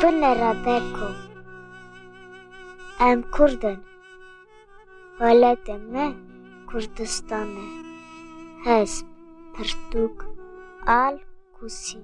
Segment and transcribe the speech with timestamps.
[0.00, 1.08] Binêra derko
[3.00, 3.80] em Kurd in
[5.20, 6.06] welatê me
[6.68, 7.48] Kurdistan
[8.76, 8.84] e
[9.54, 10.16] pirtûk
[10.86, 11.14] al
[11.56, 11.98] Kusî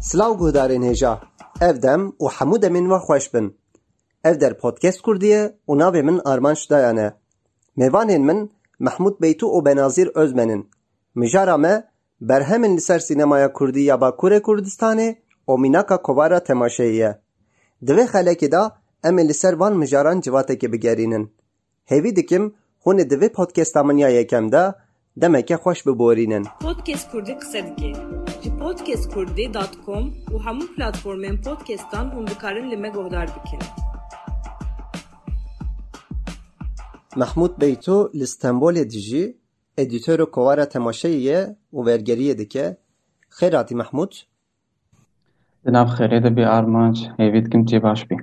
[0.00, 1.12] Silav guhdarên hêja
[1.68, 3.46] ev dem û hemû demên we xweş bin.
[4.62, 7.08] Podcast Kurdî ye û navê min Armanc Dayan e
[7.78, 8.50] mêvanên min
[8.86, 10.70] Mehmûd Beytû û Benazîr Özmen in
[11.14, 11.74] mijara me
[12.20, 14.40] berhemên li ser sînemaya Kurdî ya Bakurê
[15.50, 17.10] û mînaka kovara temaşeyî ye
[17.86, 18.62] di vê xelekê de
[19.08, 21.24] em ê li ser van mijaran civatekê bigerînin.
[21.90, 22.44] Hêvî dikim
[22.84, 24.74] hûn ê di vê podcasta min ya yekem de
[25.20, 26.44] demeke xweş biborînin.
[26.60, 27.92] Podcast Kurdî qise dike.
[28.42, 33.60] Ji podcastkurdî.com û hemû platformên podcastan hûn dikarin li me guhdar bikin.
[37.20, 39.24] Mehmûd Beytû li Stenbolê dijî
[39.82, 42.66] edîtora kovara temaşeyî ye û wergeriyê dike.
[43.38, 44.12] Xêr hatî Mehmûd
[45.64, 48.16] Di nav xêrê de bê armanc hêvî dikim cê baş bî.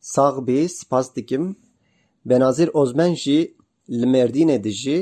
[0.00, 1.56] Sağ bî spas dikim
[2.30, 3.40] Benazîr Ozmen jî
[4.00, 5.00] li Mêrdînê dijî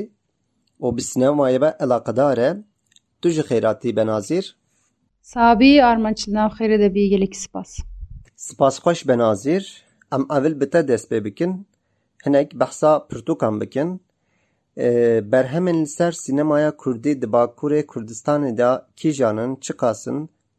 [0.85, 2.51] û bi sînemayê ve elaqedar e
[3.21, 3.43] tu ji
[3.99, 4.45] Benazîr
[5.23, 7.71] Sabî armançlı nav xêrê de bî gelekî spas.
[8.37, 9.65] Spasxweş Benazîr
[10.17, 11.67] em evil bi te dest pê bikin.
[12.27, 14.01] Hinek behsa pirtûkan bikin.
[14.77, 19.73] Ee, berhemên li ser sînemaya Kurdî di Bakurê Kurdistanê de kîjanin çi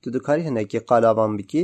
[0.04, 1.64] tu dikarî hinekî qalavan bikî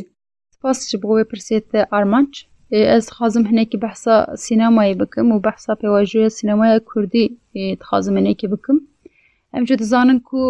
[0.56, 2.34] Spas ji bo wê pirsiyê armanc.
[2.72, 4.16] Ez dixwazim hinekî behsa
[4.46, 8.78] sînemayê bikim û behsa pêvajoya sînemaya Kurdî dixwazim hinekî bikim.
[9.54, 10.42] Em jî dizanin ku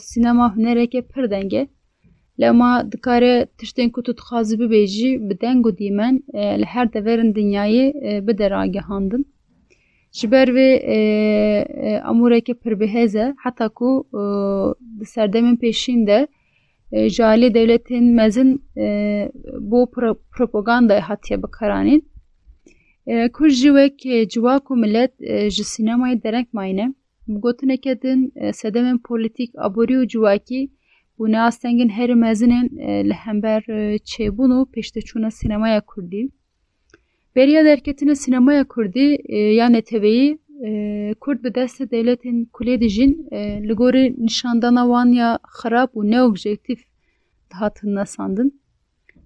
[0.00, 1.68] sînema hunereke pir deng e.
[2.40, 6.14] Lema dikare tiştên ku tu dixwazî bibêjî bi deng û dîmen
[6.60, 9.22] li her deverên dinyayê e, bide ragihandin.
[10.12, 10.98] Ji ber vê e,
[11.88, 13.90] e, amûreke pir bihêz e heta ku
[15.00, 16.28] di serdemên pêşîn de
[16.92, 18.86] e, ji alî devletên mezin e,
[19.60, 22.02] bo pro- propagandayê hatiye bikaranîn.
[23.06, 26.94] E, Kur jî wek e, ciwak û millet e, ji sînemayê dereng mayne.
[27.28, 30.70] Gotineke din e, sedemên polîtîk aborî û civakî
[31.18, 36.30] bûne astengên herî mezinên e, li hember e, çêbûn û pêşteçûna sînemaya Kurdî.
[37.36, 40.38] Beriya derketina sînemaya Kurdî e, ya neteweyî e,
[41.20, 46.80] Kurd bi destê devletên kulê dijîn e, li gorî nîşandana wan ya xerab û neobjektif
[47.50, 48.60] dihatin nesandin.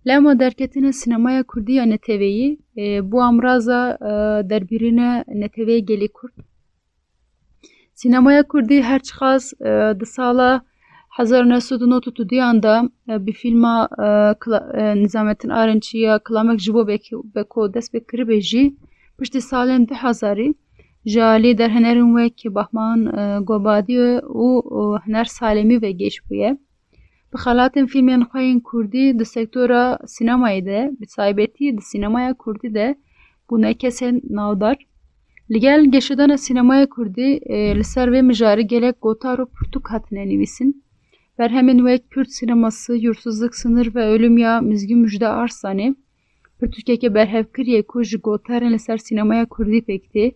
[0.07, 4.13] Lema derketina sînemaya Kurdî ya neteweyî e, bu amraza e,
[4.51, 6.37] derbîrîne neteweyê gelê Kurd.
[7.95, 10.63] Sînemaya Kurdî her çiqas e, di sala
[11.19, 13.89] 1992 da e, bi filma
[14.95, 18.77] Nizamettin Arınçî ya Kilamek ji bo bek- beko dest pê kiribê jî
[19.19, 20.55] piştî salên 2000 ji
[21.07, 23.97] alî derhenerên wek Bahman e, Gobadî
[24.45, 24.49] û
[25.07, 26.59] Hiner Salemî ve geş bûye.
[27.33, 32.75] Bi xelatên fîlmên xwe yên Kurdî di sektora sînemayê de bi taybetî di sînemaya Kurdî
[32.75, 32.87] de
[33.49, 34.77] bûne kesên navdar.
[35.51, 40.29] Li gel geşidana sînemaya Kurdî e, li ser vê mijarî gelek gotar û pirtûk hatine
[40.29, 40.83] nivîsin.
[41.39, 45.95] Berhemên wek Kürt sineması, yursuzluk, sınır ve ölüm ya Mizgin Müjde Arslanê
[46.59, 50.35] pirtûkeke berhevkiriye ku ji gotarên li ser sînemaya Kurdî pekti.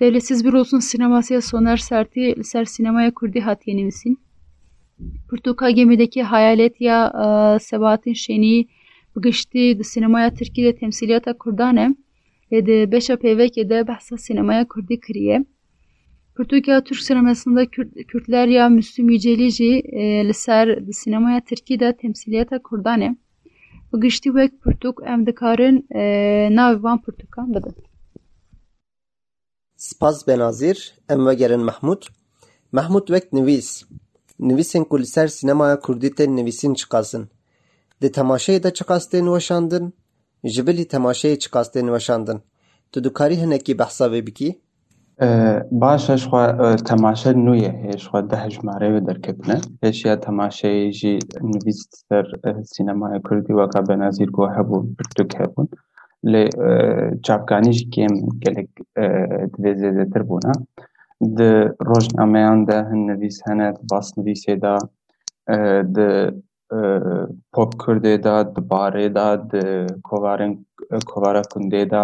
[0.00, 4.18] Devletsiz bir olsun sineması ya Soner Sertî li ser sînemaya Kurdî hatiye nivîsin.
[5.30, 8.66] Pirtûka gemideki hayalet ya e, Sebahattin Şenî
[9.16, 11.94] bigiştî di sînemaya Tirkiyê de temsiliyata Kurdan e
[12.52, 15.44] lê di beşa pêvekê de behsa sînemaya Kurdî kiriye.
[16.36, 21.96] Pirtûka Türk sinemasında Kürt, Kürtler ya Müslüm Yücelî jî e, ser di sînemaya Tirkî de
[21.96, 23.16] temsiliyata Kurdan e.
[23.92, 26.00] Bigiştî wek pirtûk em dikarin e,
[26.56, 27.54] navê van pirtûkan
[29.78, 29.84] bidin.
[29.86, 32.02] Spas Benazîr em vegerin Mehmûd
[32.72, 33.84] Mehmûd wek nivîs
[34.40, 37.28] nivîsên ku li ser sînemaya Kurdî tên nivîsîn çi qasin
[38.02, 39.94] di temaşeyê de çi qastên weşandin
[40.44, 42.40] ji bilî temaşeyê çi qastên weşandin
[42.92, 44.60] tu dikarî hinekî behsa vê bikî
[45.20, 49.60] Ee, Baş xwe e, temaşe nû ye hê ji xwe deh ji marê ve derketine.
[49.82, 51.18] Pêşiya temaşeyê jî
[56.32, 56.42] لە
[57.26, 58.70] چاپکانیش کێم گەلێک
[59.62, 60.54] دێ زێدەتر بوونە.
[61.20, 61.50] di
[61.88, 64.74] rojnameyan de hin nivîs hene bas nivîsê da
[65.94, 66.08] di
[67.52, 69.62] pop kurdê da dibarê da di
[70.08, 70.52] kovarên
[71.10, 72.02] kovara kundê da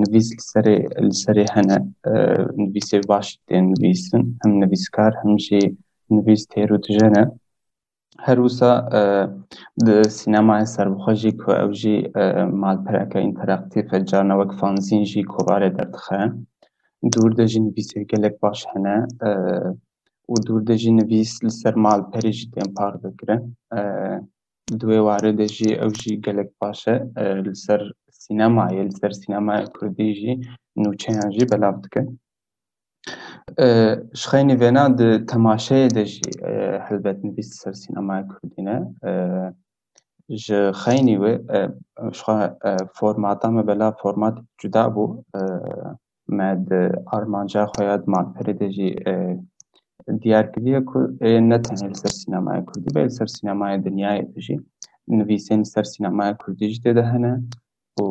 [0.00, 0.76] nivîs li serê
[1.06, 1.78] li serê hene
[2.62, 5.62] nivîsê baş tê nivîsin hem nivîskar hem jî
[6.10, 7.24] nivîs têrû dijene
[8.26, 8.70] هەروسە
[10.18, 11.98] سینەمای سربخۆژی کو ئەوژی
[12.62, 16.20] مالپەرەکە ئینتەراقتیفە جارنەوەک فانزینژی کۆبارێ دەردخە
[17.12, 18.96] دوور دەژین بیسێگەلێک باش هەنە
[20.32, 23.40] و دوور دەژی نویس لەسەر مالپەریژی تێن پار بکرن
[24.80, 26.94] دوێ وارە دەژی ئەوژی گەلێک باشە
[27.46, 27.82] لەسەر
[28.22, 30.34] سینەمایە لەسەر سینەمای کوردیژی
[30.82, 32.06] نوچەیانژی بەلاو بکەن
[34.22, 36.30] شخینی وینا د تماشای ده جی
[36.86, 38.76] حلبت نویست سر سینمای کردینه
[40.46, 41.24] شخینی و
[42.12, 42.36] شخا
[42.98, 45.04] فرماتا مبلا فرمات جدا بو
[46.28, 46.72] مد
[47.16, 48.88] آرمانجا خواهد مان پرده جی
[50.22, 50.80] دیار کدیه
[51.50, 54.60] نه تنه سر سینمای کردی به سر سینمای دنیای ده جی
[55.08, 57.42] نویسین سر سینمای کردی جده نه
[58.00, 58.04] و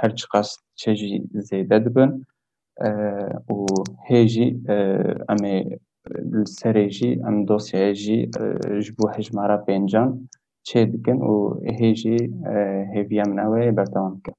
[0.00, 1.78] هرچ قصد چه جی زیده
[3.54, 3.56] û
[4.08, 4.46] hê jî
[5.32, 5.56] em ê
[6.32, 8.18] li serê jî em dosyaya jî
[8.84, 10.08] ji bo hejmara pêncan
[10.68, 11.34] çê dikin û
[11.78, 12.16] hê jî
[12.94, 14.34] hêviya min ew ê berdewam bikin.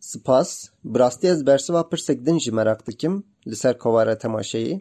[0.00, 0.50] Spas,
[0.84, 4.80] bi rastî ez bersiva pirsek din jî merak dikim li ser kovara temaşeyê.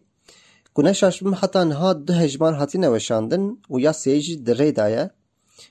[0.75, 4.87] Ku neşaşibim heta niha du hejmar hatîne weşandin û ya sê jî di rê da
[4.87, 5.09] ye.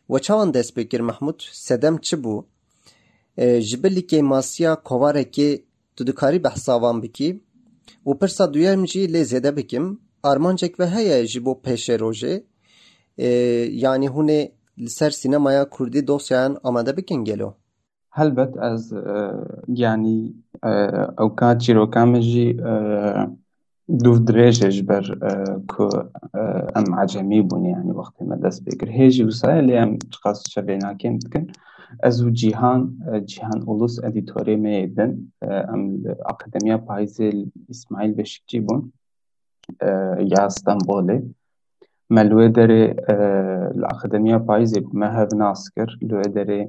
[0.06, 2.44] We çawan dest pê kir Mehmûd sedem çi bû?
[3.38, 5.62] Ji bilîkê masiya kovarekê
[6.00, 7.30] tu dikarî behsa wan bikî
[8.08, 9.86] û pirsa duyem jî lê zêde bikim
[10.30, 12.34] armancek ve heye ji bo pêşê rojê
[13.84, 14.40] yanî hûn ê
[14.84, 17.54] li ser sînemaya Kurdî dosyayan amade bikin gelo?
[18.10, 18.92] Helbet ez
[19.82, 20.18] yanî
[21.22, 22.46] ew ka çîrokan min jî
[24.26, 25.04] dirêj e ji ber
[25.72, 25.84] ku
[26.78, 29.90] em ecemî bûn yanî wextê me dest pê kir hê jî wisa ye lê em
[30.12, 31.44] çiqas çavênakên dikin
[32.08, 32.80] ez û Cîhan
[33.30, 35.12] Cîhan Ulus edîtorê me yê din
[35.74, 37.28] em li Akademiya Payizê
[37.68, 38.80] İsmaîl Beşikçî bûn
[40.34, 41.18] ya Stenbolê
[42.14, 42.84] me li wê derê
[43.80, 46.60] li Akademiya Payizê me hev nas kir li wê derê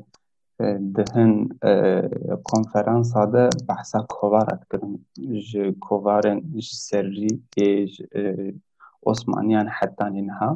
[2.52, 4.94] konferansa de behsa kovara dikirin
[5.50, 7.70] ji kovarên ji serî ê
[9.02, 10.50] Osmaniyan hettanê niha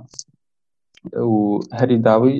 [1.13, 2.37] و هەری داوی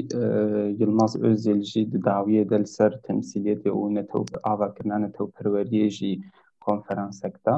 [0.81, 6.13] یلماز ئۆزێلژی داویە دەل سەر تەمسیلێتی و نەتە ئاواکردانە تەوپەروەریێژی
[6.63, 7.55] کۆنفەرانسەکتا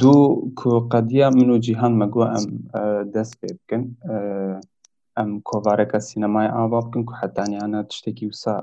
[0.00, 2.46] دوو کو قەدیا من و جیهان مەگووە ئەم
[3.14, 3.82] دەست پێ بکەن.
[5.16, 8.54] ئەم کۆوارەکە سینەمای ئاوا بکەن کو حتانیانە تشتێکی وسا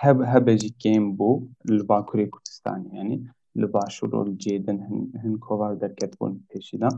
[0.00, 1.30] هەب هەبەجی کێم بۆ
[1.76, 3.18] لە باکووری کوردستانی ینی
[3.60, 4.78] لە باشوڕۆل جێدن
[5.22, 6.90] هەن کۆوار دەرکەت بوون پێشیدا.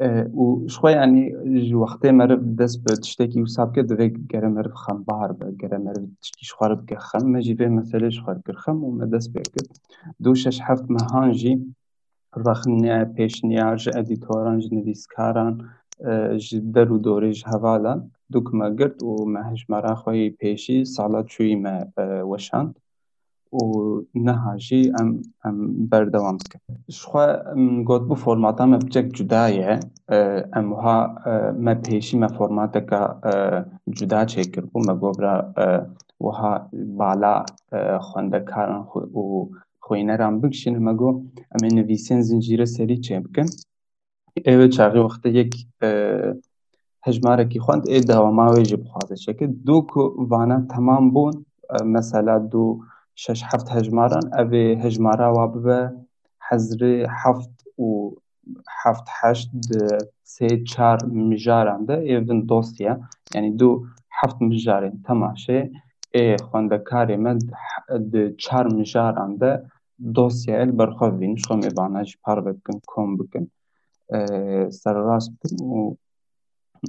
[0.00, 5.32] و شخوای ینی وقتی مرف دست به تشتکی و سابکه دوی گره مرف خم بار
[5.32, 9.68] به گره مرف تشتکی شخوار بگه خم مجیبه مثلا شخوار خم و مدست بگه
[10.22, 11.74] دو شش هفت مهان جی
[12.36, 15.70] رخ نیا پیش نیا جی ادیتوران جی نویسکاران
[16.36, 16.98] جی در و
[18.52, 21.80] ما گرد و مهش مرا خواهی پیشی سالا چوی ما
[22.30, 22.80] وشاند.
[23.52, 23.58] و
[24.14, 27.26] نهاشی ام ام بردوام کرد شخوا
[27.84, 29.80] گوت بو فرماتا ام بچک جدایه
[30.52, 31.18] ام ها
[31.58, 32.80] ما پیشی ما فرماتا
[33.88, 35.54] جدا چکر بو ما گوبرا
[36.20, 37.44] وها بالا
[38.00, 39.48] خونده کارن خو و
[40.18, 41.08] رام بکشین ما گو
[41.52, 43.46] ام نویسین زنجیره سری چه بکن؟
[44.44, 45.66] ایو چاقی وقت یک
[47.06, 49.16] هجمارکی خوند ای دواما ویجی بخوازه.
[49.16, 51.46] چکه دو که وانا تمام بون
[51.84, 52.80] مثلا دو
[53.22, 55.80] شش هەفت هەژماران ئەێ هەژمارا وا ببە
[56.48, 57.54] حەزرێ هەفت
[57.84, 57.88] و
[58.82, 59.50] هەفت هەشت
[60.34, 60.98] سێ چار
[61.28, 61.96] مژاران دە.
[62.08, 62.94] ئێڤن دۆستیە.
[63.36, 63.74] ینی دوو
[64.18, 65.60] هەفت مژارێن تەماشێ.
[66.14, 67.38] ئێ خوێندەکارێ من
[68.44, 69.52] چار مژاران دە.
[70.16, 73.44] دۆسیایل بەرخۆبین شۆم ێبانەژ پار بکن کۆم بکن.
[74.80, 75.38] سەرڕاست
[75.74, 75.80] و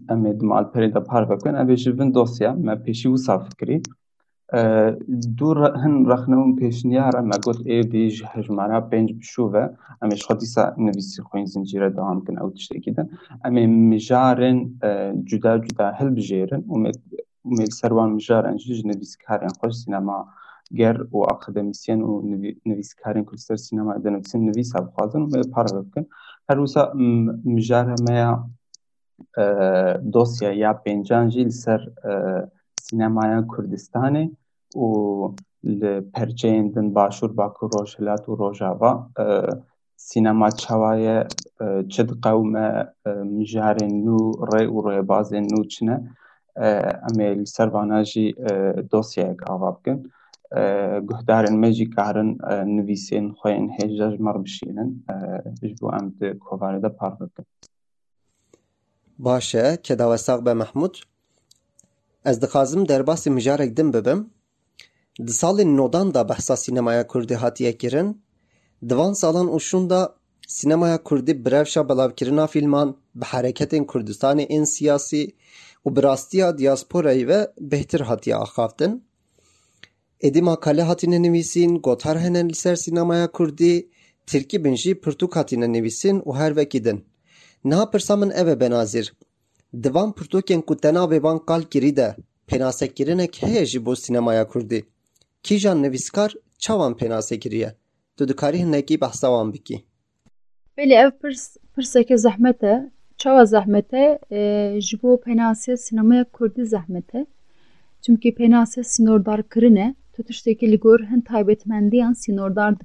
[0.09, 1.53] ئەمێ مالپەرێ دە پار بکەن.
[1.59, 3.77] ئەبێژ بن دۆسیە مە پێشی و سافکری
[5.37, 9.69] دو هن رخنمون پیش نیار اما گوت ای هجمارا پنج بشو بشوه.
[10.01, 13.09] اما اش خودیسا نویسی خوین زنجیر دوام کن او تشتی کدن
[13.45, 14.57] اما مجارن
[15.25, 16.63] جدا جدا هل بجیرن.
[16.69, 16.91] و
[17.45, 20.27] میل سروان مجارن جیج نویس کارن خوش سینما
[20.75, 22.21] گر و اکادمیسیان و
[22.65, 26.05] نویس کارن کلسر سینما ایدن و سین نویس ها بخوادن و میل پارا بکن.
[26.49, 26.93] هر وسا
[27.45, 27.95] مجارن
[30.13, 31.79] دوسیا یا پینجان جیل سر
[32.89, 34.37] سینمای کردستان
[34.75, 35.27] و
[36.13, 39.09] پرچین دن باشور باکو روشلات و روشاوا
[39.95, 41.23] سینما چوای
[41.89, 42.55] چد قوم
[43.05, 46.15] مجار نو ری و ری باز نو چنه
[47.09, 48.35] امی سرواناجی
[48.91, 50.03] دوسیه اک آواب کن.
[51.09, 52.37] گهدارن مجی کارن
[52.75, 55.03] نویسین خوین هیجاج مر بشینن
[55.63, 57.17] جبو امد کوواری دا پار
[59.19, 60.97] باشه که دوستاق به محمود؟
[62.29, 64.19] Ez dixwazim derbasî mijarek din bibim
[65.27, 68.21] di salên nodan da behsa sînemaya Kurdî hatiye kirin
[68.89, 70.15] di van salan û şûn da
[70.47, 75.23] sînemaya Kurdî bi rewşa belavkirina fîlman bi hereketên Kurdistanê ên siyasî
[75.85, 77.39] û bi rastiya diyasporayê ve
[77.71, 79.03] bêhtir hatiye axaftin.
[80.27, 83.89] Êdî makale hatine nivîsîn, gotar hene li ser sînemaya Kurdî,
[84.27, 87.05] tirkî bin jî pirtûk hatine nivîsîn û her wekî din.
[87.65, 88.49] Niha pirsa min ev.
[89.73, 92.09] Di van pirtûkên ku te navê wan qal kirî de
[92.47, 94.79] pênasekirinek heye jî bo sînemaya Kurdî?
[95.43, 96.31] Kîjan nivîskar
[96.63, 97.75] çawan pênase kiriye?
[98.17, 99.77] Tu dikarî hinekî behsa wan bikî.
[100.77, 102.91] Ev pirs pirseke zehmet e.
[103.17, 107.25] Çawa zehmet e ji bo penasiya sînemaya Kurdî zehmet e.
[108.01, 109.95] Çimkî penasiya sînordarkirin e.
[110.13, 112.75] Tu tiştekî li gor hin taybetmendiyan sînordar.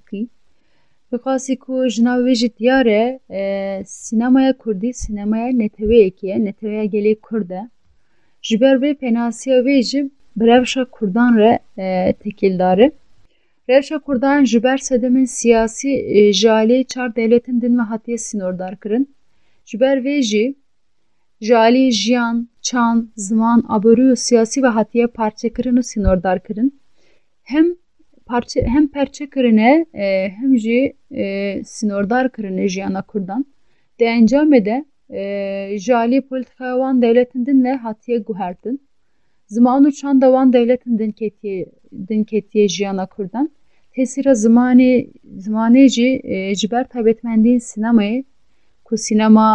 [1.12, 3.04] Bi qasî ku ji nav wê jî diyar e
[4.04, 7.62] sînemaya Kurdî sînemaya neteweyekî ye, neteweya gelê Kurd e.
[8.46, 10.00] Ji ber vê penasiya wê jî
[10.38, 10.44] bi
[10.96, 11.52] Kurdan re
[12.22, 12.88] tekîldar e.
[14.06, 15.92] Kurdan ji ber sedemên siyasî
[16.38, 19.04] ji aliyê çar devletên din ve hatiye sînordarkirin.
[19.68, 20.54] Ji ber vê jî
[21.40, 26.80] ji aliyê jiyan, çan, ziman, aborî û ve hatiye parçekirin û sînordarkirin.
[27.42, 27.66] Hem
[28.32, 29.86] parçe hem perçekirine
[30.40, 30.80] hem jî
[31.64, 33.46] sînordarkirine jiyana Kurdan.
[33.98, 34.76] Di encamê de
[35.78, 38.80] ji aliyê polîtikaya wan devletên din ve hatiye guhertin.
[39.46, 41.66] Ziman û çan de wan devletên din ketiye
[42.08, 43.50] din jiyana Kurdan.
[43.94, 44.92] Tesîra zimanê
[45.44, 46.08] zimanê jî
[46.58, 48.24] ji ber taybetmendiyên sînemayê
[48.84, 49.48] ku sînema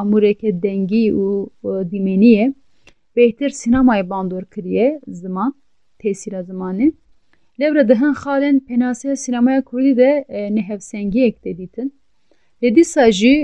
[0.00, 1.26] amûreke dengî û
[1.90, 2.54] dîmenî ye
[3.16, 5.54] bêhtir sînemayê bandor kiriye ziman
[5.98, 6.92] tesîra zimanê.
[7.60, 11.92] Lewre di hin xalên penasiya sînemaya Kurdî de nehevsengiyek de dîtin.
[12.62, 13.34] Lê dîsa jî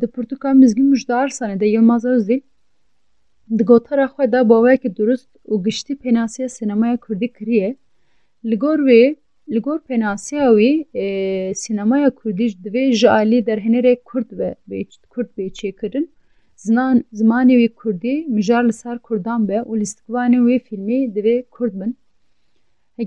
[0.00, 2.40] di pirtûka mizgîn Mujdar Sanê de Yılmaz Özdil
[3.58, 7.76] di gotara xwe de bawayekî durist û giştî penasiya sînemaya Kurdî kiriye.
[8.44, 9.16] Li gor wê
[9.54, 10.72] li gor penasiya wî
[11.54, 14.54] sînemaya Kurdî divê ji alî derhenerek Kurd ve
[15.08, 16.08] Kurd bê çêkirin.
[16.56, 21.74] Ziman zimanê wî Kurdî mijar li Kurdan be û lîstikvanên wê filmê divê Kurd.
[22.98, 23.04] Di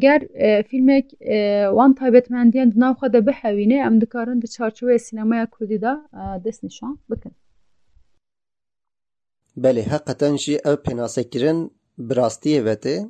[2.75, 5.93] nav xwe de bihewîne em dikarin di çarçoveyê sînemaya Kurdî de
[6.43, 7.31] dest nîşan bikin.
[9.57, 13.09] Belê heqeten jî ev pênasekirin bi rastiyê ve tê.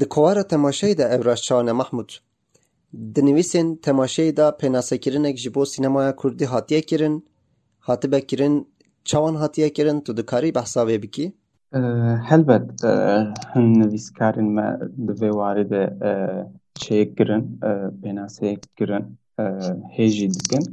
[0.00, 2.10] Di kwara temaşeyê de ev rastçawan e Mahmud.
[3.14, 7.26] Di nivîsên temaşeyê de pênasekirinek ji bo sînemaya Kurdî hatiye kirin,
[7.78, 8.68] hatibe kirin,
[9.04, 11.32] çawan hatiye kirin tu dikarî behsa bikî?
[11.74, 12.84] هلبت
[13.54, 14.78] هم نویس کارن ما
[15.30, 15.72] وارد
[16.74, 17.42] چه گرن
[18.02, 19.18] بناسه گرن
[19.96, 20.64] هجی دکن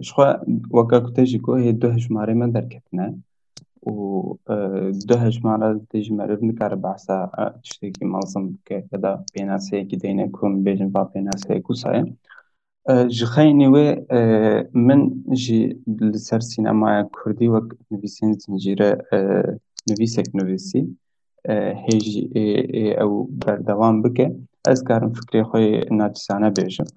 [0.00, 0.34] شخوا
[0.70, 1.00] وکا
[1.72, 1.96] دو
[2.50, 3.14] در کتنه
[3.86, 3.90] و
[5.08, 7.30] دو هجمارا دیجی مرد نکار باسا
[7.62, 12.18] چشتی که مالزم که که دا بناسه که دینه کن بیجن با بناسه که سایم
[14.74, 17.64] من جی لسر سینما کردی وک
[18.46, 18.98] زنجیره
[19.88, 20.82] نوویسێک نوویسی
[21.84, 22.22] هێژی
[22.98, 24.26] ئەو بەردەوام بکە.
[24.68, 26.88] ئەس کارم فکری خۆی ناچسانە بێژم.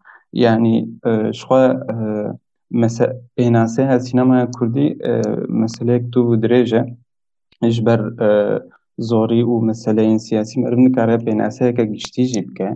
[0.43, 0.75] یعنی
[1.39, 1.63] شخوا
[3.35, 4.89] پێناسێ هە سینەمای کوردی
[5.61, 6.81] مەسلەیەک دوو درێژە.
[7.65, 8.01] هیچ بەر
[9.09, 12.69] زۆری و مەسلەیەن سیاسی مەرم نکارە پێناسەیەکە گشتیژی بکە.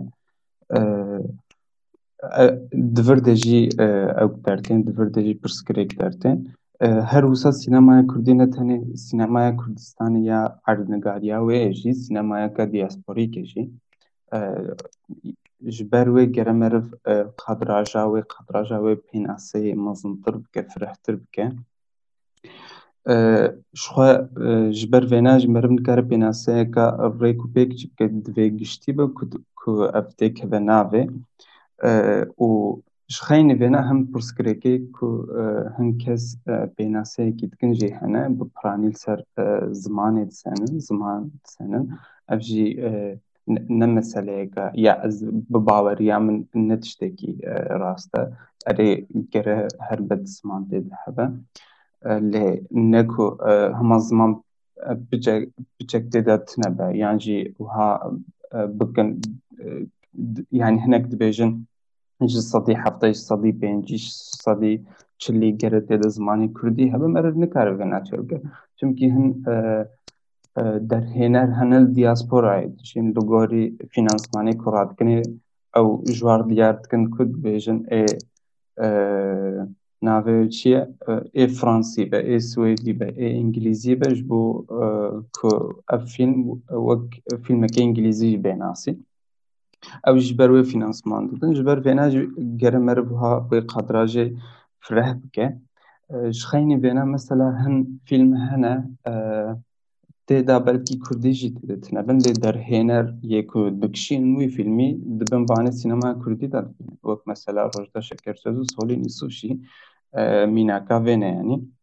[2.96, 3.62] دڤر دەژی
[4.18, 6.38] ئەو دەرتێن دڤر دەژی پرسکرێک دەرتێن
[6.80, 13.26] هر وسا سینمای کوردی نه تنه سینمای کوردستان یا اردنگاریا و جی سینمای کا دیاسپوری
[13.26, 13.62] کی جی
[15.76, 16.82] جبر و گرامر
[17.46, 21.20] قبر اجا و قبر اجا و پین اسی مزن طرب ک فرح طرب
[23.74, 24.02] شو
[24.70, 27.86] جبر و ناج مرم کار پین اسی کا ریکو پک چ
[28.60, 29.06] گشتي بو
[29.54, 30.54] کو اپ تک و
[32.36, 32.48] او
[33.12, 35.08] ji xeynî vêne hem pirsgirêkê ku
[35.76, 36.24] hin kes
[36.76, 39.18] pênaseyekî dikin jî hene bi piranî li ser
[39.84, 41.84] zimanê disenin, ziman disenin.
[42.32, 42.66] Ev jî
[43.80, 45.16] ne meseleyeka ya ez
[45.52, 47.32] bi baweriya min ne tiştekî
[47.82, 48.22] rast e.
[48.70, 51.26] Erê gere helbet ziman tê de hebe.
[52.32, 53.38] Lê ne ku
[53.78, 54.42] hema ziman
[55.80, 58.10] biçek tê de tune be yan jî wiha
[58.78, 59.08] bikin
[60.52, 61.50] yani hinek dibêjin
[62.52, 63.98] سەدی هەفتەی سەدی پێنجی
[64.44, 64.74] سەدی
[65.22, 68.38] چلی گەرە تێدە زمانی کوردی هەبم ئەرر نکارە ناچێگە
[68.78, 69.26] چونکی هەن
[70.90, 75.18] دەرهێنەر هەنە دیاسپۆرای چین لەگۆری فینانسمانی کوڕاتکنێ
[75.74, 78.04] ئەو ژوار دیارتکن کورد بێژن ئێ
[80.06, 80.82] ناوێ چییە؟
[81.36, 84.40] ئێ فرانسی بە ئێ سوێدی بە ئێ ئینگلیزی بەش بۆ
[85.90, 86.38] ئە فیلم
[86.88, 87.06] وەک
[87.44, 88.92] فیلمەکە ئینگلیزی بێناسی.
[90.09, 91.53] Ew ji ber wê fînansman dikin.
[91.57, 92.21] Ji ber vêne jî
[92.61, 94.25] gere meriv wiha wê kadrajê
[94.85, 95.45] fireh bike.
[96.35, 97.75] Ji xeynî vêne mesela hin
[98.07, 98.73] fîlm hene
[100.27, 103.05] تێدا بەلکی کوردیژی دێتنە بن لێ دەرهێنەر
[103.35, 104.89] یەک و بکشین وی فیلمی
[105.19, 106.61] دبن بانە سینەما کوردی دا
[107.09, 109.51] وەک مەسەلا ڕۆژدا شەکەرسەز و سۆلینی سوشی
[110.55, 111.76] میناکا vêneyyanî ji van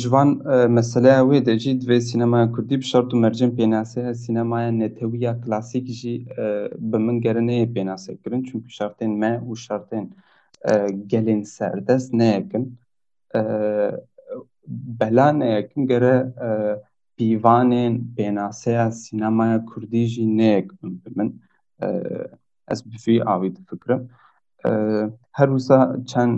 [0.00, 0.28] ژوان
[0.76, 6.16] مەسەلا وێ دەژی دوێ سینەما کوردی بشارت و مەرجم پێناسەیە سینەمایە نێتەویە کلاسیکیژی
[6.90, 10.06] بە من گەرنەیە پێناسەکردن چونکە شارتێن مە و شارتێن
[11.12, 12.78] gelên serdest neyekin.
[13.34, 13.40] E,
[15.00, 16.16] bela neyekin gere
[16.46, 16.48] e,
[17.16, 21.42] pîvanên pênaseya sinemaya Kurdî jî neyekin min.
[21.82, 21.86] E,
[22.72, 24.10] ez bifî avî difikirim.
[25.38, 26.34] Her wisa çend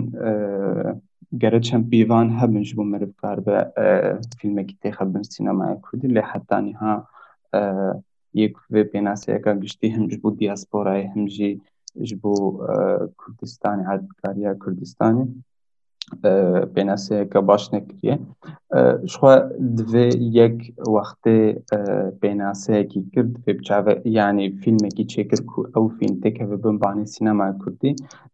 [1.41, 3.57] گەرە چەند بیوان هەبنش بوو مرب کار بە
[4.39, 6.93] فیلمێکی تێخە بن سینەمای کوردی لێ حتانی ها
[8.41, 11.51] یەک وێ پێناسەیەەکە گشتی هەمج بوو دیاسپۆرای هەمژی
[12.07, 12.33] ji bo
[13.19, 15.25] Kurdistanê herdikariya Kurdistanê
[16.73, 18.13] پێناسەیە که باش نەکرێ
[19.11, 19.33] شخوا
[20.41, 20.57] یک
[20.95, 21.39] وقت وەختێ
[22.21, 27.91] پێناسەیەکی کرد پێ بچاوە یانی فیلمێکی چێکرد و ئەو فینتێکە ببمبانی سینەما کوردی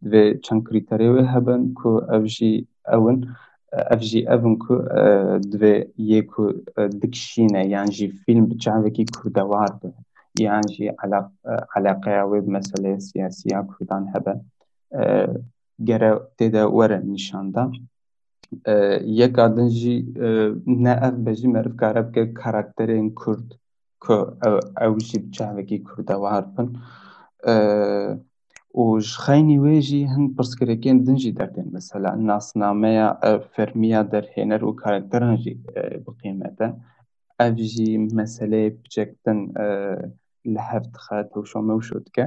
[0.10, 2.56] دوێ چەند کریتەرێوێ هەبن و ئەوژی
[2.92, 3.18] ئەون
[3.90, 4.74] ئەفژی اون کو
[5.52, 5.76] دوێ
[6.14, 6.46] یەک و
[7.02, 9.94] دکشینە یانژی فیلم بچاوێکی کوردەوار بن.
[10.46, 10.92] یعنی
[11.76, 14.40] علاقه و وێ مەسلەیە سیاسیە کردان هبن؟
[15.90, 17.64] Gere têde were nîşanda
[19.20, 19.96] yeka din jî
[20.66, 23.48] ne ev be jî merivkare bike karakterên Kurd
[24.04, 24.38] ku
[24.86, 26.68] ew jî bi çavekî kurdewar bin
[28.82, 33.10] û ji xeynî wê jî hin pirsgirêkên din jî derdên mesela nasnameya
[33.54, 35.54] fermiya derhêner û karakteran jî
[36.06, 36.68] biqîmete
[37.46, 39.40] ev jî meseleyê biçek din
[40.54, 42.26] li hev dixe tewşo mewşo dike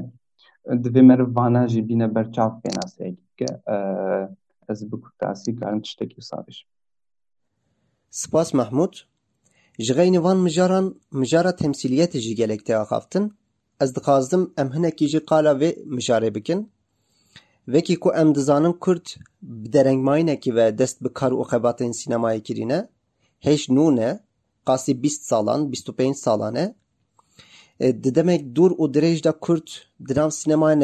[0.84, 3.60] divê meriv vana jî bîne berçav pênaseyekî bike
[4.68, 6.68] ez bi kurtasî karim tiştekî wisa bijim
[8.10, 8.94] Spas Mehmûd
[9.78, 13.24] ji xeynî van mijaran mijara temsîliyetê jî gelek tê axaftin
[13.80, 16.60] ez dixwazim em hinekî jî qala vê mijarê bikin
[17.64, 19.06] wekî ku em dizanin Kurd
[19.42, 22.88] bi derengmayînekî ve dest bi kar û xebatên sînemayê kirîne
[23.47, 24.10] hêj nû ne
[24.68, 26.75] qasî bîst salan bîst û pênc salan e
[27.80, 29.69] demek dûr û dirêj de Kurd
[30.08, 30.80] di nav sînemaya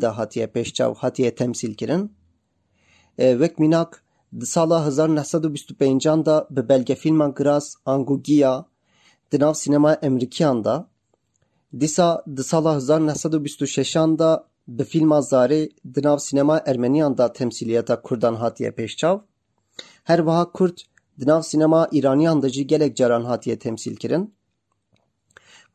[0.00, 2.10] de hatiye pêşçav hatiye temsîl kirin
[3.16, 4.04] wek mînak
[4.40, 8.66] di sala hezar neh sed û bîst û pêncan de bi belgefîlma Giraz Angugiya
[9.32, 10.76] di nav sînemaya Emerîkiyan de
[11.80, 14.30] dîsa di sala hezar neh sed û bîst û şeşan de
[14.68, 19.20] bi fîlma Zarê di nav sînemaya Ermeniyan temsîliyeta Kurdan hatiye pêşçav
[20.04, 20.78] her wiha Kurd
[21.20, 24.35] di nav sînemaya Îraniyan de jî gelek caran hatiye temsîl kirin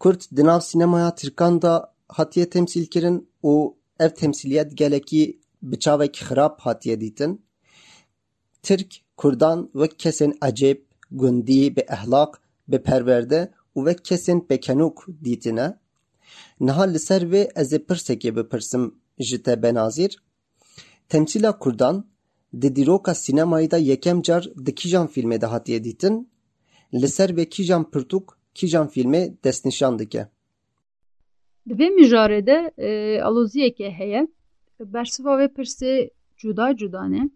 [0.01, 1.73] Kurd di nav sînemaya Tirkan de
[2.07, 6.25] hatiye temsîl kirin û ev temsîliyet gelekî bi çavekî
[6.65, 7.45] hatiye dîtin
[8.63, 10.79] Tirk Kurdan wek kesên ecêb
[11.11, 12.31] gundî bi ehlaq
[12.67, 15.67] bi perwerde û wek kesên pekenûk dîtine
[16.65, 18.83] niha li ser vê ez ê pirsekê bipirsim
[19.19, 20.11] ji te Benazîr
[21.09, 22.05] temsîla Kurdan
[22.61, 24.43] di dîroka sînemayê de yekem car
[25.53, 26.15] hatiye dîtin
[26.93, 27.83] li ser vê kîjan
[28.53, 30.23] kîjan fîlmê destnîşan dike
[31.69, 32.57] Di vê mijarê de
[33.27, 34.27] aloziyekê heye
[34.79, 37.29] bersiva vê pirsê cuda cuda ne?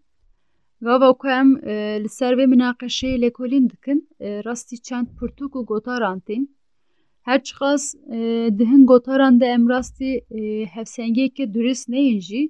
[0.80, 1.48] Gava ku em
[2.02, 6.42] li ser vê minaqeşeyê lêkolîn dikin rastî çend pirtûk û gotaran tîn
[7.22, 7.94] her çiqas
[8.58, 10.10] di hin gotaran de em rastî
[10.74, 12.42] hevsengiyekê durist neyên jî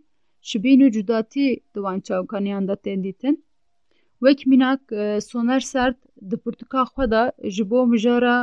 [0.49, 3.45] ji bîn û cudatî di wan çavkaniyan de tên dîtin
[4.25, 4.83] wek mînak
[5.29, 5.99] Soner Sert
[6.31, 8.37] di pirtûka xwe de ji bo mijara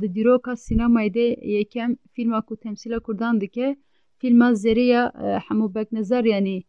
[0.00, 3.76] di dîroka sînemayê de yekem fîlma ku temsîla Kurdan dike.
[4.18, 5.12] Fîlma Zeriya
[5.46, 6.64] Hemû Beknezar yanî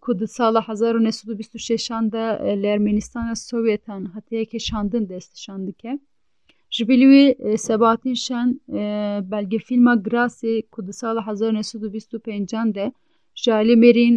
[0.00, 2.24] ku di sala hezar û nesûd û bîst û şeşan de
[2.62, 5.98] li Ermenîstana Sowyetan hatiye kêşandin destnîşan dike.
[6.70, 8.60] Ji bilî wî Sebatîn Şen
[9.32, 12.18] belgefîlma Grasê ku di sala hezar û û bîst û
[13.84, 14.14] Mêrîn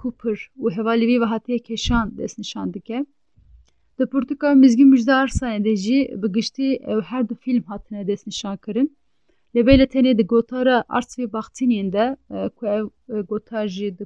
[0.00, 2.06] Cooper û hevalî wî ve hatiye kêşan
[4.00, 4.06] de
[6.92, 8.96] ew her du fîlm hatine destnîşan kirin
[9.54, 12.16] lê vê li tenê di gotara Artvê Baxtînên de
[12.56, 12.84] ku ev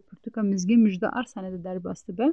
[0.08, 2.32] pirtûka Mizgîn Müjde Arslanê de derbas dibe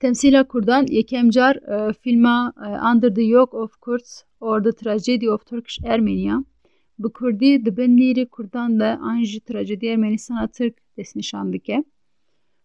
[0.00, 1.54] Temsîla Kurdan yekem car
[2.02, 2.52] fîlma
[2.92, 6.44] Under the Yoke of Kurds or the Tragedy of Turkish Armenia.
[6.98, 11.84] Bi Kurdî di bin nîrê Kurdan de an jî trajediya Ermenîstana Tirk destnîşan dike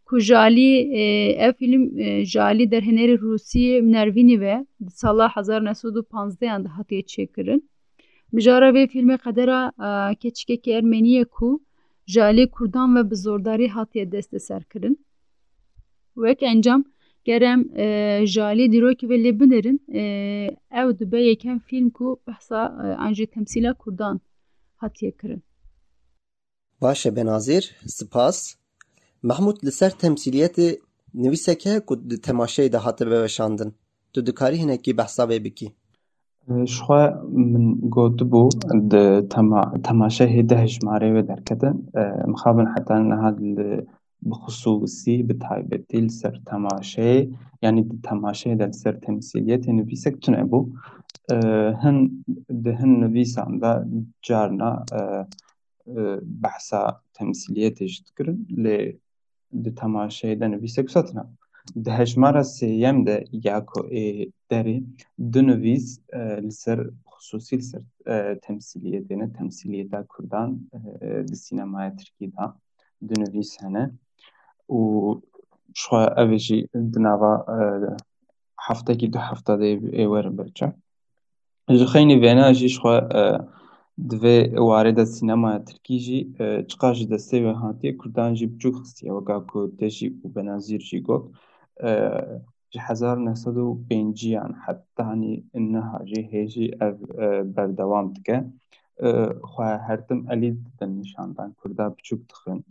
[0.09, 0.71] ku ji alî
[1.45, 1.83] ev fîlm
[2.31, 7.61] ji alî derhenerê Rûsiyê Nervînî ve di sala hezar nesûd û panzdeyan de hatiye çêkirin
[8.31, 9.61] mijara vê fîlmê qedera
[10.23, 11.49] keçikekî Ermeniyê ku
[12.11, 14.95] ji alî Kurdan ve bi zordarî hatiye desteserkirin
[16.15, 16.83] wek encam
[17.23, 17.85] gerem e,
[18.35, 20.01] jalê dîrokê ve lê binerin e,
[20.71, 24.21] ew dibe yekem fîlm ku behsa e, an jî temsîla Kurdan
[24.75, 25.43] hatiye kirin.
[26.81, 28.58] Baş e Benazîr, spas.
[29.23, 30.79] Mahmud li ser temsîliyetê
[31.13, 33.73] nivîseke ku di temaşeyê de hate veweşandin.
[34.13, 35.67] Tu dikarî hinekî behsa vê bikî.
[36.47, 37.03] Ee, ji xwe
[37.51, 38.43] min gotibû
[38.91, 39.05] di
[39.87, 42.01] temaşehê deh jimarê wê derketin ee,
[42.31, 43.31] mixabin heta niha
[44.29, 47.29] bixusûsî bi taybetî li ser temaşeyê
[47.61, 50.59] yanî di temaşeyê de li ser temsîliyetê nivîsek tune bû
[51.31, 51.35] ee,
[51.83, 52.25] hin
[52.63, 53.73] di hin nivîsan de
[54.21, 54.99] carna e,
[56.43, 58.97] behsa temsîliyetê jî dikirin lê
[59.63, 61.23] di temaşeyê de nivîsek wisa tune.
[61.85, 62.43] Di hejmara
[63.05, 64.83] de ya ku ê derê
[65.33, 65.99] du nivîs
[66.45, 66.79] li ser
[67.11, 67.57] xusûsî
[69.71, 70.49] li Kurdan
[71.29, 72.45] di sînemaya Tirkî de
[73.07, 73.91] du nivîs hene
[74.69, 74.79] û
[75.79, 76.59] şixwe ev ê jî
[76.93, 77.33] di nava
[78.67, 79.19] heftekî du
[79.61, 79.67] de
[80.01, 80.05] ê
[80.37, 80.71] berçav.
[81.69, 82.15] Ji xeynî
[82.75, 82.95] xwe
[84.07, 86.19] دوی وارد سینما ترکی جی
[86.67, 90.99] چقاش دسته و هانتی کردان جی بچو خستی و گا کو دشی و بنازیر جی
[90.99, 91.31] گو
[92.71, 92.79] جی
[93.55, 93.75] و
[94.65, 96.97] حتی هنی انها جی هیجی او
[97.43, 98.45] بردوام دکه
[99.41, 102.63] خواه هرتم الید دن نشاندان کرده بچو تخن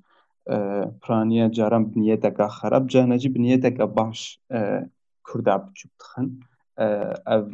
[1.02, 4.40] پرانیه جارم بنیه که خراب جانه جی بنیه باش
[5.28, 6.40] کرده بچو تخن
[7.26, 7.44] او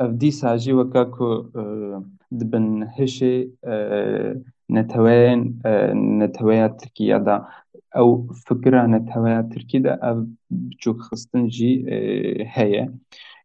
[0.00, 1.28] اف دی ساجی و کا کو
[2.40, 2.66] دبن
[2.98, 3.34] هشی
[4.68, 5.40] نتوان
[6.20, 7.36] نتوان ترکیه دا
[7.94, 10.16] او فکر نتوان ترکیه دا او
[10.70, 11.72] بچو خستن جی
[12.54, 12.92] هیه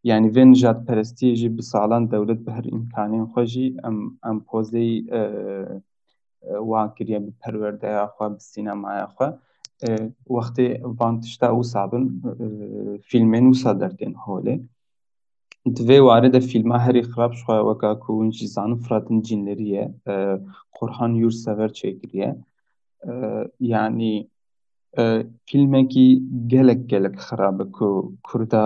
[0.03, 0.53] یعنی وین
[0.87, 5.09] پرستیجی پرستی دولت به هر امکانی خوشی ام, ام پوزی
[6.71, 9.37] واکریه به پرورده خواه به سینما خواه
[10.29, 10.67] وقتی
[10.99, 12.03] وانتشتا او سابن
[13.03, 14.59] فیلمین مصادر دین هوله
[15.75, 19.67] Di vê warê de fîlma herî xirab xwe weka ku hûn jî zanin Firatin Cînlerî
[19.75, 19.85] ye
[20.77, 22.29] Qorhan Yurtsever çêkiriye.
[23.59, 24.13] Yani
[25.47, 26.07] fîlmekî
[26.53, 28.65] gelek gelek xirab e ku Kurda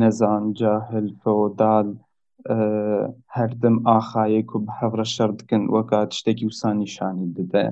[0.00, 1.88] nezan, cahil, feodal
[3.36, 7.64] her tim axayê ku bi hev re şer dikin weka tiştekî wisa nîşanî dide.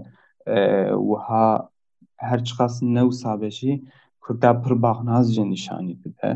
[1.10, 1.68] Wiha
[2.16, 3.72] her çiqas ne wisa be jî
[4.20, 6.30] Kurda pir baxnaz jî nîşanî dide.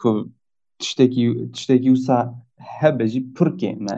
[0.00, 0.10] Ku
[0.82, 2.18] tiştekî tiştekî wisa
[2.78, 3.96] hebe jî pirkê me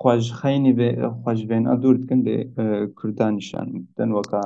[0.00, 0.88] xweş xeynî ve
[1.22, 2.36] xweşvêna dûr dikin dê
[2.98, 4.42] Kurdan nîşan din weka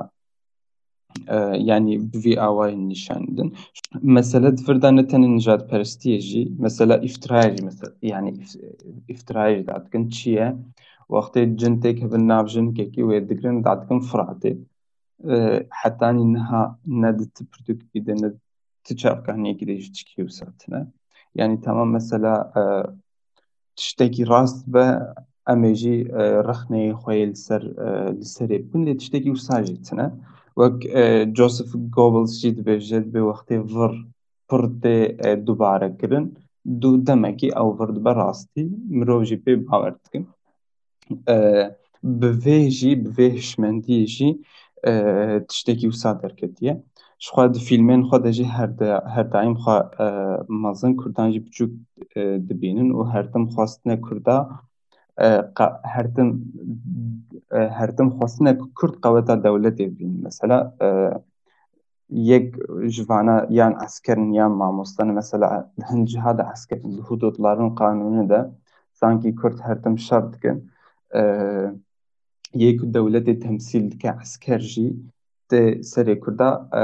[1.71, 1.93] yani
[2.25, 3.49] vî awayên nîşan din
[4.17, 7.63] mesele firda ne tenê nijat perstiye jî mesela iftirayê jî
[8.13, 8.31] yani
[9.13, 10.49] iftirayê jî dadikin çi ye
[11.15, 14.53] wextê cin têk hevin nav jinkekî wê dikirin dadikin firatê
[15.83, 18.44] hetanî niha nedî ti pirtûkî de nedî
[18.85, 20.87] ti çavkaniyekî de jî tişkî wisa tune.
[21.35, 22.53] Yani tamam mesela
[23.77, 24.99] tiştekî rast be
[25.49, 25.97] em ê jî
[26.49, 27.63] rexneyê xwe yê li ser
[28.19, 30.11] li serê bikin lê tiştekî wisa jî tune.
[30.59, 30.77] Wek
[31.37, 33.93] Joseph Goebbels jî dibêje dibê wextê vir
[34.49, 36.39] pir tê dubare kirin
[36.81, 38.65] du demekî ew vir dibe rastî
[38.99, 40.25] mirov jî pê bawer dikin.
[42.03, 44.31] Bi vê jî bi vê hişmendiyê jî
[45.49, 46.83] tiştekî wisa derketiye.
[47.27, 48.71] Xwe di fîlmên xwe de jî her
[49.15, 49.77] her daîm xwe
[50.65, 51.73] mezin Kurdan jî biçûk
[52.49, 54.37] dibînin û her tim xwastine Kurda
[55.95, 56.29] her tim
[57.79, 60.23] her tim xwastine ku Kurd qeweta dewletê bînin.
[60.27, 60.59] Mesela
[62.31, 62.47] yek
[62.95, 66.07] ji vana yan eskerin yan mamostenin mesela hin
[66.97, 68.41] di hududların qanûnê de
[68.93, 70.71] sankî Kurd her tim şer dikin.
[72.55, 74.97] Yê ku dewletê temsîl dike esker jî
[75.85, 76.83] Suriye Kurda e,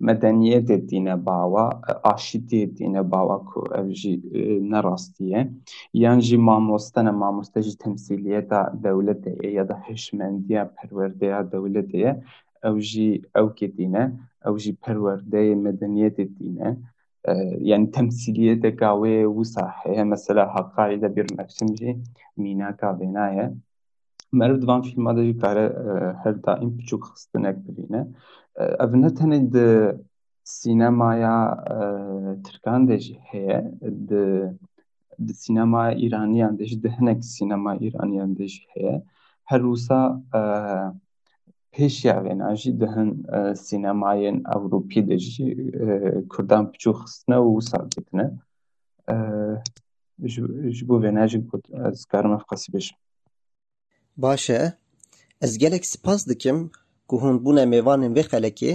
[0.00, 5.50] medeniyet ettiğine bağla, aşidi ettiğine bawa ku evji e, ne rastiye.
[5.94, 12.22] Yani ji mamostane mamoste ji temsiliye da devlete ya da heşmendiye perverdeya devleteye
[12.62, 14.12] evji evketine,
[14.46, 16.76] evji perverdeye medeniyet dine
[17.60, 21.98] yani temsiliye de gawe wusa mesela hakkıyla bir meksimci
[22.36, 23.52] mina kabenaye
[24.34, 24.48] vêna ye.
[24.48, 25.66] Meriv di van fîlma de jî dikare
[26.22, 28.08] her daîm biçûk xistinek bibîne.
[28.56, 29.98] Ev ne tenê di
[30.44, 31.64] sînemaya
[32.44, 33.72] Tirkan de jî heye
[34.08, 34.52] di
[35.26, 36.82] di sînemaya Îraniyan de jî
[37.22, 39.02] sînemaya Îraniyan de jî heye.
[39.44, 40.22] Her wisa
[41.72, 43.10] pêşiya vêna jî di hin
[43.54, 45.46] sînemayên Ewropî de jî
[46.28, 48.30] Kurdan biçûk xistine û wisa dîtine.
[50.76, 51.38] Ji bo vêne jî
[51.92, 52.96] dikarim ev qasî bêjim.
[54.16, 54.72] Baş e.
[55.40, 56.70] Ez gelek spas dikim
[57.08, 58.72] ku hûn bûne mêvanên vê xelekê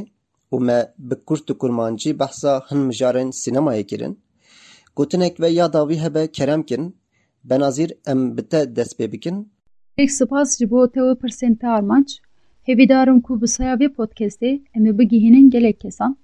[0.51, 4.19] û me bi Kurd û Kurmancî behsa hin mijarên sînemayê kirin,
[4.95, 6.95] gotinek ve ya dawî hebe kerem kin,
[7.43, 9.51] benazîr em bi te dest bikin
[9.97, 12.09] Pek spas ji bo te û pirsên te armanc.
[12.63, 16.17] Hevîdarim ku bi saya vê podcastê em ê bigihînin gelek kesan.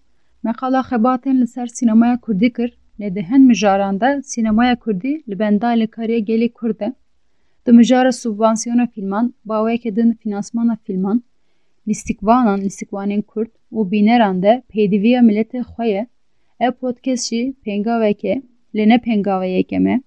[0.43, 2.19] Meqala xebatên li ser sînemaya
[2.99, 5.69] lê di hin mijaran de sînemaya Kurdî li benda
[6.53, 6.93] Kurd e.
[7.65, 11.23] Di mijara subvansiyona fîlman, baweke din finansmana fîlman,
[11.87, 16.07] lîstikvanan lîstikvanên Kurd û bîneran de pêdiviya miletê xwe ye.
[16.59, 18.33] Ev podcast jî pêngaveke
[18.75, 20.01] lê ne pêngaveyeke me.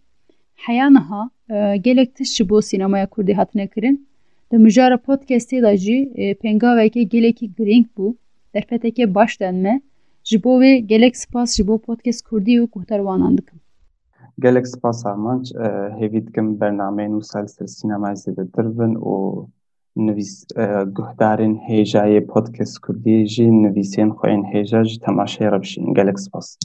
[0.54, 4.06] Heya niha e, gelek tişt ji bo sînemaya Kurdî hatine kirin.
[4.50, 8.14] Di mijara podcastê de jî e, pêngaveke gelekî girîng bû,
[8.54, 9.80] derfeteke baş denme.
[10.24, 13.38] Ji bo wê gelek spas ji podcast Kurdî û guhdarwanan.
[14.38, 15.68] Gelek spas armanc e,
[16.00, 19.16] hêvî dikim bernameyên wisa li ser sînemaya zêdetir bin û
[20.06, 20.64] nivîs e,
[20.96, 25.94] guhdarên hêjayê podcast Kurdî jî nivîsên xwe yên hêja ji temaşeyê re bişînin.
[25.94, 26.56] Gelek spas.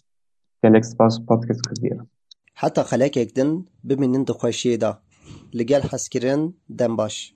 [0.64, 2.00] Gelek spas podcast Kurdî re.
[2.54, 4.92] heta xelekek din bimînin di xweşiyê de.
[5.56, 7.33] Li gel hezkirin dem baş.